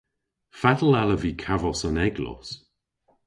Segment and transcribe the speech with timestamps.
[0.59, 2.49] Fatel allav vy kavos an eglos?